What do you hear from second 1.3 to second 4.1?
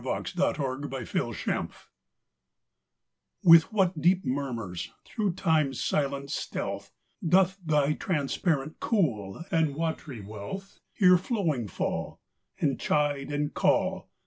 J^ J0^ With what